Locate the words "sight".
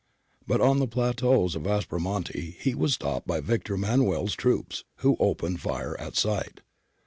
6.15-6.61